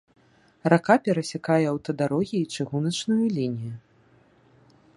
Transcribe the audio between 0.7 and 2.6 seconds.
Рака перасякае аўтадарогі і